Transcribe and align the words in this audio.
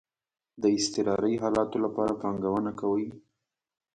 د 0.61 0.63
اضطراری 0.77 1.33
حالاتو 1.43 1.77
لپاره 1.85 2.13
پانګونه 2.21 2.71
کوئ؟ 2.79 3.05